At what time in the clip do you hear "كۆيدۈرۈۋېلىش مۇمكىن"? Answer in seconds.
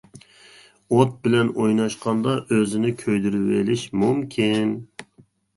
3.03-4.77